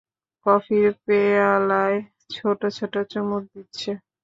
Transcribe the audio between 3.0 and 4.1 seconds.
চুমুক দিচ্ছে।